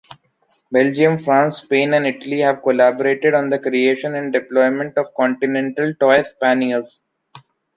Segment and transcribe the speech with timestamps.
[0.71, 6.23] Belgium, France, Spain and Italy have collaborated on the creation and development of Continental Toy
[6.23, 7.01] Spaniels.